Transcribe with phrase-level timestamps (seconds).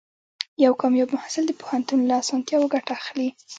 [0.63, 3.29] یو کامیاب محصل د پوهنتون له اسانتیاوو ګټه اخلي.